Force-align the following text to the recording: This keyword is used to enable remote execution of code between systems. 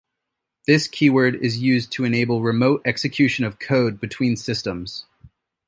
This 0.65 0.87
keyword 0.87 1.35
is 1.35 1.59
used 1.59 1.91
to 1.91 2.05
enable 2.05 2.41
remote 2.41 2.81
execution 2.85 3.45
of 3.45 3.59
code 3.59 3.99
between 3.99 4.35
systems. 4.35 5.05